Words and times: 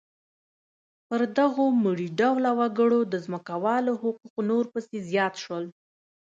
پر 1.07 1.21
دغو 1.37 1.65
مري 1.83 2.07
ډوله 2.19 2.51
وګړو 2.59 2.99
د 3.13 3.15
ځمکوالو 3.25 3.93
حقوق 4.01 4.35
نور 4.49 4.65
پسې 4.73 4.97
زیات 5.09 5.33
شول. 5.43 5.65